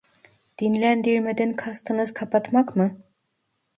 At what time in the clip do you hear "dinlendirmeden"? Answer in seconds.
0.61-1.53